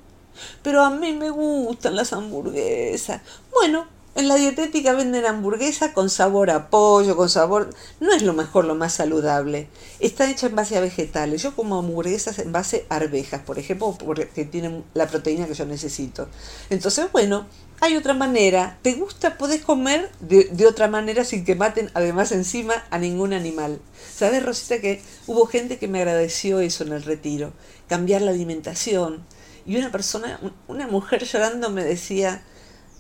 [0.63, 3.21] Pero a mí me gustan las hamburguesas.
[3.51, 7.71] Bueno, en la dietética venden hamburguesa con sabor a pollo, con sabor...
[7.99, 9.69] No es lo mejor, lo más saludable.
[9.99, 11.41] Está hecha en base a vegetales.
[11.41, 15.65] Yo como hamburguesas en base a arvejas, por ejemplo, porque tienen la proteína que yo
[15.65, 16.27] necesito.
[16.69, 17.47] Entonces, bueno,
[17.81, 18.77] hay otra manera.
[18.83, 19.35] ¿Te gusta?
[19.37, 23.81] Podés comer de, de otra manera sin que maten además encima a ningún animal.
[24.15, 27.51] ¿Sabes, Rosita, que hubo gente que me agradeció eso en el retiro?
[27.87, 29.25] Cambiar la alimentación.
[29.65, 32.43] Y una persona, una mujer llorando me decía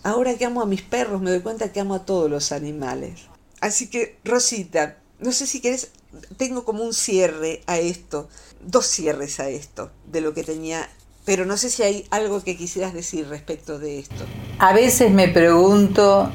[0.03, 3.21] Ahora que amo a mis perros, me doy cuenta que amo a todos los animales.
[3.61, 5.91] Así que, Rosita, no sé si querés,
[6.35, 8.27] tengo como un cierre a esto,
[8.61, 10.89] dos cierres a esto, de lo que tenía,
[11.23, 14.25] pero no sé si hay algo que quisieras decir respecto de esto.
[14.59, 16.29] A veces me pregunto,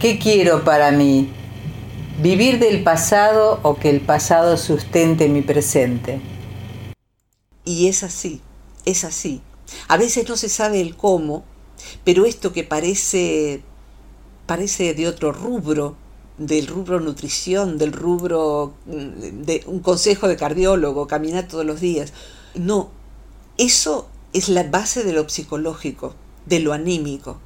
[0.00, 1.32] ¿qué quiero para mí?
[2.20, 6.20] ¿Vivir del pasado o que el pasado sustente mi presente?
[7.64, 8.40] Y es así,
[8.84, 9.40] es así.
[9.86, 11.44] A veces no se sabe el cómo,
[12.04, 13.62] pero esto que parece,
[14.46, 15.96] parece de otro rubro,
[16.38, 22.12] del rubro nutrición, del rubro mm, de un consejo de cardiólogo, caminar todos los días.
[22.54, 22.90] No,
[23.58, 26.14] eso es la base de lo psicológico,
[26.46, 27.38] de lo anímico.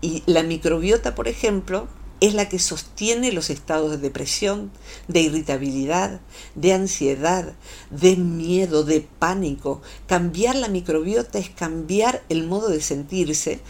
[0.00, 1.88] Y la microbiota, por ejemplo,
[2.20, 4.70] es la que sostiene los estados de depresión,
[5.06, 6.20] de irritabilidad,
[6.54, 7.52] de ansiedad,
[7.90, 9.80] de miedo, de pánico.
[10.06, 13.60] Cambiar la microbiota es cambiar el modo de sentirse.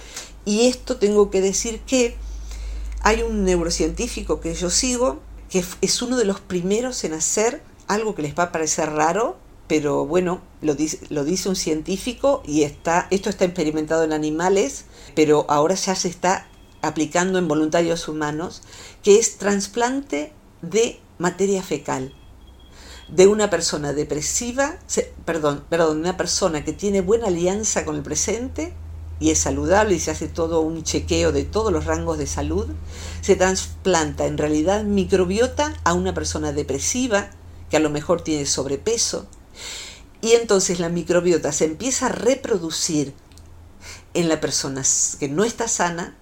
[0.45, 2.17] Y esto tengo que decir que
[3.03, 8.15] hay un neurocientífico que yo sigo, que es uno de los primeros en hacer algo
[8.15, 12.63] que les va a parecer raro, pero bueno, lo dice, lo dice un científico y
[12.63, 16.49] está, esto está experimentado en animales, pero ahora ya se está
[16.83, 18.63] aplicando en voluntarios humanos,
[19.03, 22.15] que es trasplante de materia fecal.
[23.09, 24.79] De una persona depresiva,
[25.25, 28.75] perdón, perdón, una persona que tiene buena alianza con el presente
[29.21, 32.67] y es saludable y se hace todo un chequeo de todos los rangos de salud,
[33.21, 37.31] se trasplanta en realidad microbiota a una persona depresiva
[37.71, 39.27] que a lo mejor tiene sobrepeso.
[40.21, 43.15] Y entonces la microbiota se empieza a reproducir
[44.15, 44.83] en la persona
[45.19, 46.17] que no está sana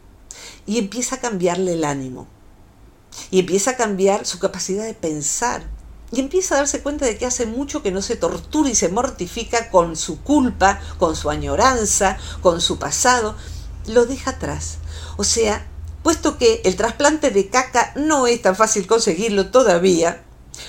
[0.67, 2.27] y empieza a cambiarle el ánimo.
[3.31, 5.65] Y empieza a cambiar su capacidad de pensar.
[6.13, 8.89] Y empieza a darse cuenta de que hace mucho que no se tortura y se
[8.89, 13.37] mortifica con su culpa, con su añoranza, con su pasado.
[13.87, 14.79] Lo deja atrás.
[15.17, 15.67] O sea,
[16.03, 20.23] puesto que el trasplante de caca no es tan fácil conseguirlo todavía,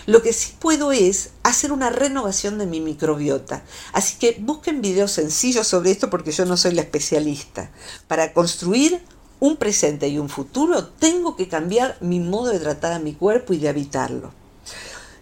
[0.05, 3.63] lo que sí puedo es hacer una renovación de mi microbiota.
[3.93, 7.71] Así que busquen videos sencillos sobre esto porque yo no soy la especialista.
[8.07, 9.01] Para construir
[9.39, 13.53] un presente y un futuro, tengo que cambiar mi modo de tratar a mi cuerpo
[13.53, 14.31] y de habitarlo.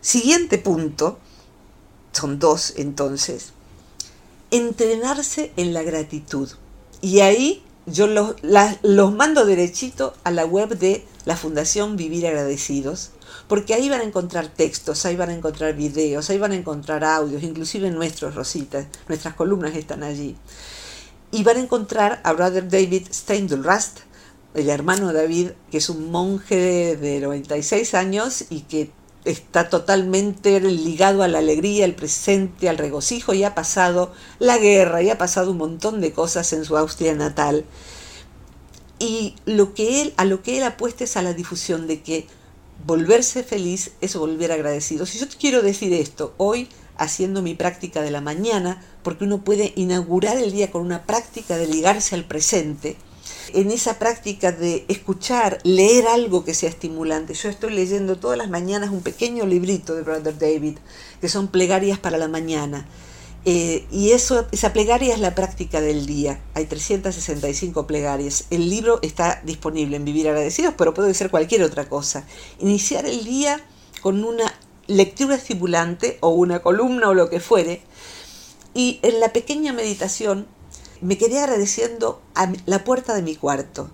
[0.02, 1.20] Siguiente punto,
[2.12, 3.52] son dos entonces,
[4.52, 6.50] entrenarse en la gratitud.
[7.02, 8.36] Y ahí yo los,
[8.84, 13.12] los mando derechito a la web de la Fundación Vivir Agradecidos,
[13.48, 17.04] porque ahí van a encontrar textos, ahí van a encontrar videos, ahí van a encontrar
[17.04, 20.36] audios, inclusive nuestros, Rosita, nuestras columnas están allí.
[21.36, 24.00] Y van a encontrar a Brother David Steindl-Rast,
[24.54, 28.90] el hermano David, que es un monje de 96 años y que
[29.26, 35.02] está totalmente ligado a la alegría, al presente, al regocijo y ha pasado la guerra
[35.02, 37.66] y ha pasado un montón de cosas en su Austria natal.
[38.98, 42.28] Y lo que él, a lo que él apuesta es a la difusión de que
[42.88, 45.06] volverse feliz es volver agradecido.
[45.06, 49.44] Si yo te quiero decir esto hoy haciendo mi práctica de la mañana, porque uno
[49.44, 52.98] puede inaugurar el día con una práctica de ligarse al presente,
[53.54, 57.34] en esa práctica de escuchar, leer algo que sea estimulante.
[57.34, 60.78] Yo estoy leyendo todas las mañanas un pequeño librito de Brother David,
[61.22, 62.86] que son plegarias para la mañana.
[63.48, 66.40] Eh, y eso, esa plegaria es la práctica del día.
[66.56, 68.46] Hay 365 plegarias.
[68.50, 72.26] El libro está disponible en Vivir Agradecidos, pero puede ser cualquier otra cosa.
[72.60, 73.64] Iniciar el día
[74.02, 74.52] con una
[74.88, 77.82] lectura estimulante o una columna o lo que fuere.
[78.74, 80.48] Y en la pequeña meditación
[81.02, 83.90] me quedé agradeciendo a la puerta de mi cuarto.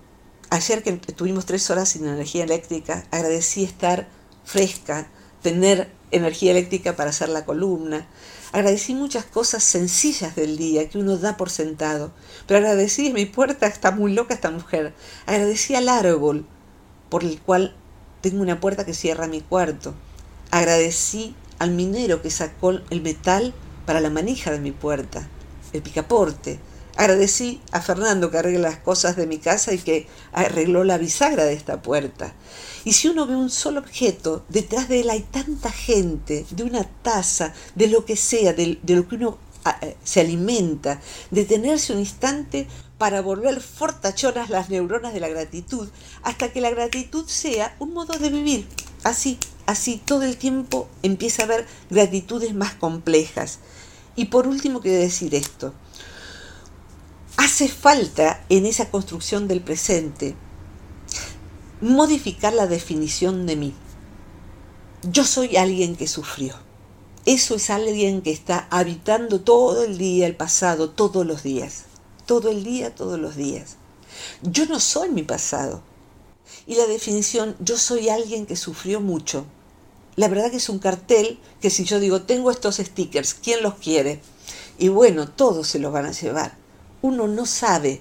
[0.50, 4.08] Ayer que tuvimos tres horas sin energía eléctrica, agradecí estar
[4.44, 5.08] fresca,
[5.40, 8.06] tener energía eléctrica para hacer la columna.
[8.52, 12.12] Agradecí muchas cosas sencillas del día que uno da por sentado.
[12.46, 14.92] Pero agradecí mi puerta, está muy loca esta mujer.
[15.26, 16.46] Agradecí al árbol
[17.08, 17.74] por el cual
[18.20, 19.94] tengo una puerta que cierra mi cuarto.
[20.52, 23.54] Agradecí al minero que sacó el metal
[23.86, 25.26] para la manija de mi puerta,
[25.72, 26.60] el picaporte.
[26.94, 31.46] Agradecí a Fernando que arregla las cosas de mi casa y que arregló la bisagra
[31.46, 32.34] de esta puerta.
[32.84, 36.84] Y si uno ve un solo objeto, detrás de él hay tanta gente, de una
[36.84, 41.00] taza, de lo que sea, de, lo que uno ah, eh, se alimenta,
[41.30, 42.66] detenerse un instante
[43.02, 45.88] para volver fortachonas las neuronas de la gratitud,
[46.22, 48.68] hasta que la gratitud sea un modo de vivir.
[49.02, 53.58] Así, así, todo el tiempo empieza a haber gratitudes más complejas.
[54.14, 55.74] Y por último quiero decir esto
[57.36, 60.36] hace falta en esa construcción del presente
[61.80, 63.74] modificar la definición de mí.
[65.02, 66.54] Yo soy alguien que sufrió.
[67.26, 71.86] Eso es alguien que está habitando todo el día, el pasado, todos los días.
[72.32, 73.76] Todo el día, todos los días.
[74.42, 75.82] Yo no soy mi pasado.
[76.66, 79.44] Y la definición, yo soy alguien que sufrió mucho.
[80.16, 83.74] La verdad que es un cartel que si yo digo, tengo estos stickers, ¿quién los
[83.74, 84.20] quiere?
[84.78, 86.62] Y bueno, todos se los van a llevar
[87.02, 88.00] uno no sabe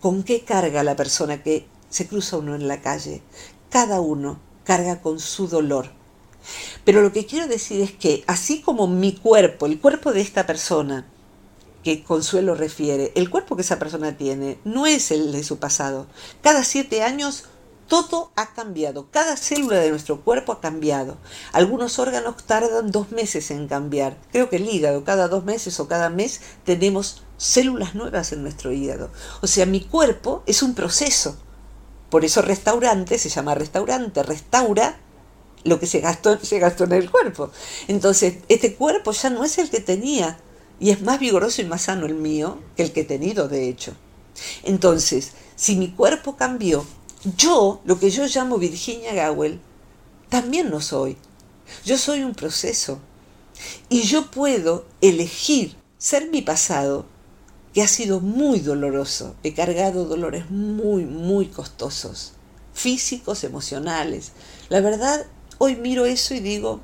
[0.00, 3.22] con qué carga la persona que se cruza uno en la calle.
[3.70, 5.90] Cada uno carga con su dolor.
[6.84, 10.46] Pero lo que quiero decir es que así como mi cuerpo, el cuerpo de esta
[10.46, 11.06] persona,
[11.82, 16.06] que Consuelo refiere, el cuerpo que esa persona tiene, no es el de su pasado.
[16.42, 17.44] Cada siete años
[17.88, 21.18] todo ha cambiado, cada célula de nuestro cuerpo ha cambiado.
[21.52, 24.16] Algunos órganos tardan dos meses en cambiar.
[24.30, 28.72] Creo que el hígado, cada dos meses o cada mes tenemos células nuevas en nuestro
[28.72, 29.10] hígado.
[29.42, 31.36] O sea, mi cuerpo es un proceso.
[32.08, 34.98] Por eso restaurante se llama restaurante, restaura
[35.64, 37.50] lo que se gastó, se gastó en el cuerpo.
[37.88, 40.38] Entonces, este cuerpo ya no es el que tenía
[40.82, 43.68] y es más vigoroso y más sano el mío que el que he tenido, de
[43.68, 43.94] hecho.
[44.64, 46.84] Entonces, si mi cuerpo cambió,
[47.36, 49.60] yo, lo que yo llamo Virginia Gowell,
[50.28, 51.16] también no soy.
[51.84, 52.98] Yo soy un proceso.
[53.88, 57.06] Y yo puedo elegir ser mi pasado
[57.72, 59.36] que ha sido muy doloroso.
[59.44, 62.32] He cargado dolores muy, muy costosos,
[62.74, 64.32] físicos, emocionales.
[64.68, 65.26] La verdad,
[65.58, 66.80] hoy miro eso y digo,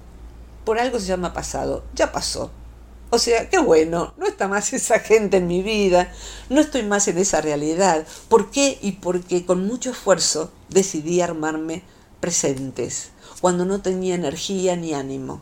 [0.65, 2.53] por algo se llama pasado, ya pasó.
[3.11, 6.13] O sea, qué bueno, no está más esa gente en mi vida,
[6.51, 8.07] no estoy más en esa realidad.
[8.29, 8.79] ¿Por qué?
[8.83, 11.83] Y porque con mucho esfuerzo decidí armarme
[12.21, 15.41] presentes, cuando no tenía energía ni ánimo.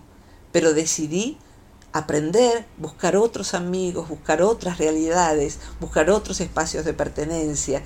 [0.52, 1.38] Pero decidí
[1.92, 7.82] aprender, buscar otros amigos, buscar otras realidades, buscar otros espacios de pertenencia.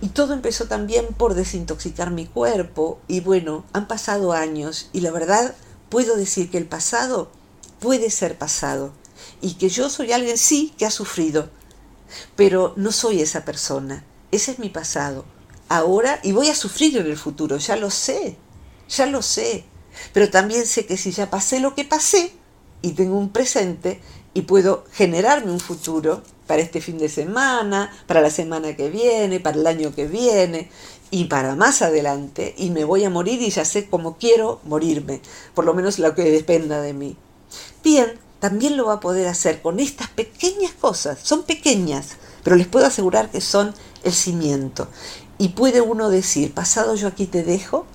[0.00, 2.98] Y todo empezó también por desintoxicar mi cuerpo.
[3.06, 5.54] Y bueno, han pasado años y la verdad
[5.88, 7.30] puedo decir que el pasado
[7.78, 8.92] puede ser pasado.
[9.40, 11.50] Y que yo soy alguien, sí, que ha sufrido.
[12.36, 14.04] Pero no soy esa persona.
[14.30, 15.24] Ese es mi pasado.
[15.68, 18.36] Ahora, y voy a sufrir en el futuro, ya lo sé,
[18.88, 19.64] ya lo sé.
[20.12, 22.32] Pero también sé que si ya pasé lo que pasé,
[22.84, 24.02] y tengo un presente
[24.34, 29.40] y puedo generarme un futuro para este fin de semana, para la semana que viene,
[29.40, 30.68] para el año que viene
[31.10, 35.22] y para más adelante y me voy a morir y ya sé cómo quiero morirme,
[35.54, 37.16] por lo menos lo que dependa de mí.
[37.82, 42.08] Bien, también lo va a poder hacer con estas pequeñas cosas, son pequeñas,
[42.42, 43.72] pero les puedo asegurar que son
[44.02, 44.86] el cimiento.
[45.38, 47.86] Y puede uno decir, pasado yo aquí te dejo,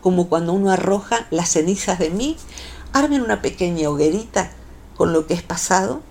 [0.00, 2.36] como cuando uno arroja las cenizas de mí,
[2.92, 4.50] armen una pequeña hoguerita
[4.96, 6.02] con lo que es pasado,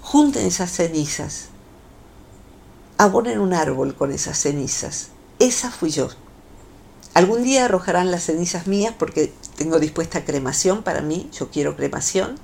[0.00, 1.50] junten esas cenizas,
[2.98, 5.10] abonen un árbol con esas cenizas.
[5.38, 6.08] Esa fui yo.
[7.14, 12.40] Algún día arrojarán las cenizas mías porque tengo dispuesta cremación para mí, yo quiero cremación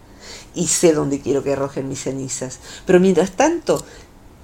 [0.55, 2.61] y sé dónde quiero que arrojen mis cenizas.
[2.87, 3.85] Pero mientras tanto,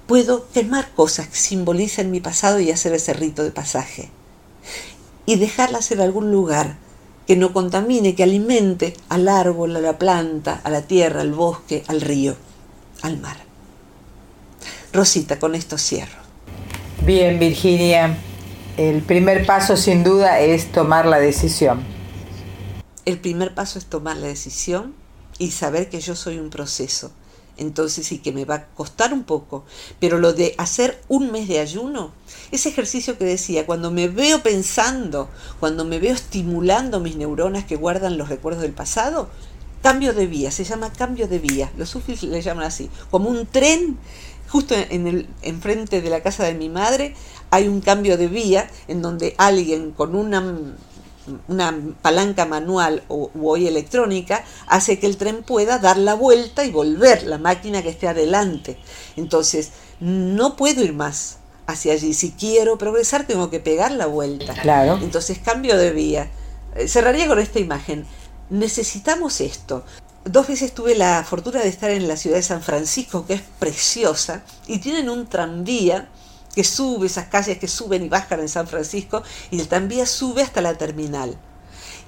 [0.07, 4.09] puedo quemar cosas que simbolicen mi pasado y hacer ese rito de pasaje.
[5.25, 6.77] Y dejarlas en algún lugar
[7.27, 11.83] que no contamine, que alimente al árbol, a la planta, a la tierra, al bosque,
[11.87, 12.35] al río,
[13.03, 13.37] al mar.
[14.91, 16.17] Rosita, con esto cierro.
[17.05, 18.17] Bien, Virginia,
[18.77, 21.83] el primer paso sin duda es tomar la decisión.
[23.05, 24.95] El primer paso es tomar la decisión
[25.39, 27.11] y saber que yo soy un proceso
[27.59, 29.65] entonces sí que me va a costar un poco.
[29.99, 32.11] Pero lo de hacer un mes de ayuno,
[32.51, 35.29] ese ejercicio que decía, cuando me veo pensando,
[35.59, 39.29] cuando me veo estimulando mis neuronas que guardan los recuerdos del pasado,
[39.83, 43.45] cambio de vía, se llama cambio de vía, los sufis le llaman así, como un
[43.45, 43.97] tren,
[44.49, 47.13] justo en el enfrente de la casa de mi madre
[47.51, 50.41] hay un cambio de vía en donde alguien con una
[51.47, 56.71] una palanca manual o hoy electrónica hace que el tren pueda dar la vuelta y
[56.71, 58.77] volver la máquina que esté adelante.
[59.15, 62.13] Entonces, no puedo ir más hacia allí.
[62.13, 64.53] Si quiero progresar, tengo que pegar la vuelta.
[64.53, 64.99] Claro.
[65.01, 66.29] Entonces, cambio de vía.
[66.75, 68.05] Eh, cerraría con esta imagen.
[68.49, 69.83] Necesitamos esto.
[70.25, 73.41] Dos veces tuve la fortuna de estar en la ciudad de San Francisco, que es
[73.59, 76.09] preciosa, y tienen un tranvía
[76.59, 80.41] que sube, esas calles que suben y bajan en San Francisco, y el tranvía sube
[80.41, 81.37] hasta la terminal.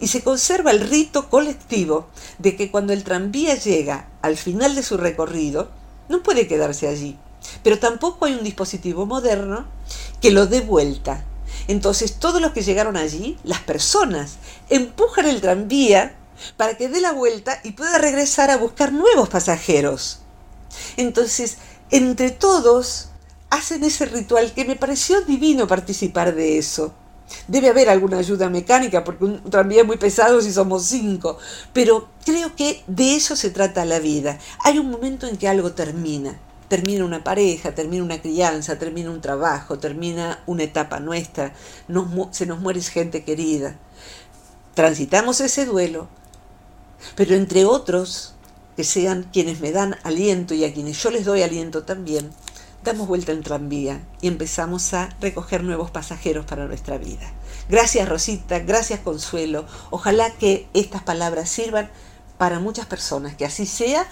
[0.01, 4.83] Y se conserva el rito colectivo de que cuando el tranvía llega al final de
[4.83, 5.71] su recorrido,
[6.09, 7.17] no puede quedarse allí.
[7.63, 9.67] Pero tampoco hay un dispositivo moderno
[10.19, 11.23] que lo dé vuelta.
[11.69, 14.35] Entonces todos los que llegaron allí, las personas,
[14.69, 16.13] empujan el tranvía
[16.57, 20.19] para que dé la vuelta y pueda regresar a buscar nuevos pasajeros.
[20.97, 21.55] Entonces,
[21.89, 23.10] entre todos
[23.51, 26.93] hacen ese ritual que me pareció divino participar de eso.
[27.47, 31.37] Debe haber alguna ayuda mecánica porque un tranvía es muy pesado si somos cinco,
[31.73, 34.39] pero creo que de eso se trata la vida.
[34.63, 36.39] Hay un momento en que algo termina.
[36.67, 41.53] Termina una pareja, termina una crianza, termina un trabajo, termina una etapa nuestra,
[42.31, 43.77] se nos muere gente querida.
[44.73, 46.07] Transitamos ese duelo,
[47.15, 48.35] pero entre otros,
[48.77, 52.31] que sean quienes me dan aliento y a quienes yo les doy aliento también,
[52.83, 57.31] damos vuelta en tranvía y empezamos a recoger nuevos pasajeros para nuestra vida.
[57.69, 59.65] Gracias Rosita, gracias Consuelo.
[59.89, 61.89] Ojalá que estas palabras sirvan
[62.37, 64.07] para muchas personas, que así sea.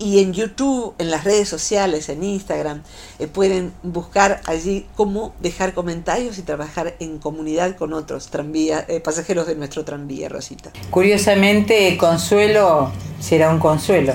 [0.00, 2.82] Y en YouTube, en las redes sociales, en Instagram,
[3.18, 9.00] eh, pueden buscar allí cómo dejar comentarios y trabajar en comunidad con otros tranvía, eh,
[9.00, 10.70] pasajeros de nuestro tranvía, Rosita.
[10.90, 14.14] Curiosamente, Consuelo será un consuelo.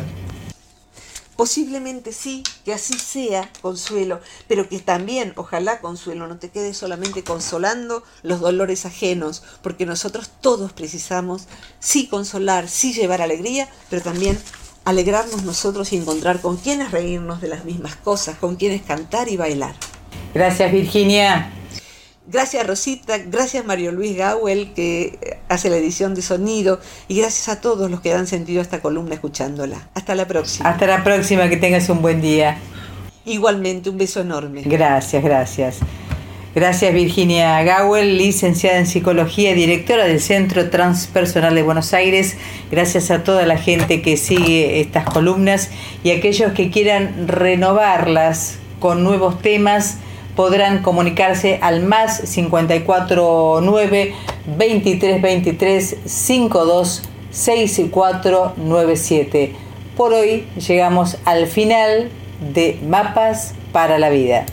[1.44, 7.26] Posiblemente sí, que así sea, Consuelo, pero que también, ojalá, Consuelo, no te quedes solamente
[7.26, 11.50] consolando los dolores ajenos, porque nosotros todos precisamos
[11.82, 14.40] sí consolar, sí llevar alegría, pero también
[14.86, 19.36] alegrarnos nosotros y encontrar con quienes reírnos de las mismas cosas, con quienes cantar y
[19.36, 19.76] bailar.
[20.34, 21.52] Gracias, Virginia.
[22.26, 27.60] Gracias Rosita, gracias Mario Luis Gawel que hace la edición de sonido y gracias a
[27.60, 29.90] todos los que dan sentido a esta columna escuchándola.
[29.94, 30.70] Hasta la próxima.
[30.70, 32.58] Hasta la próxima, que tengas un buen día.
[33.26, 34.62] Igualmente, un beso enorme.
[34.66, 35.80] Gracias, gracias.
[36.56, 42.38] Gracias Virginia Gawel, licenciada en psicología, directora del Centro Transpersonal de Buenos Aires.
[42.72, 45.72] Gracias a toda la gente que sigue estas columnas
[46.04, 49.98] y aquellos que quieran renovarlas con nuevos temas
[50.36, 54.16] podrán comunicarse al más 549
[54.46, 59.56] 2323 52 6497.
[59.98, 62.10] Por hoy llegamos al final
[62.54, 64.46] de Mapas para la Vida.